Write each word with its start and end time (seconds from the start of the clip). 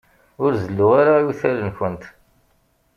Ur 0.43 0.51
zelluɣ 0.63 0.91
ara 1.01 1.13
iwtal-nkent. 1.21 2.03